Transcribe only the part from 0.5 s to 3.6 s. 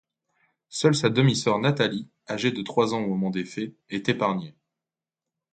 Seule sa demi-sœur Nathalie, âgée de trois ans au moment des